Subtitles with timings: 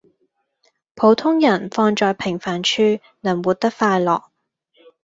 [0.95, 2.81] 普通人放在平凡處
[3.19, 4.29] 能活得快樂